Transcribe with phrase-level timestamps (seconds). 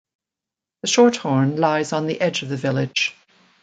[0.81, 3.13] The Shorthorn lies on the edge of the village.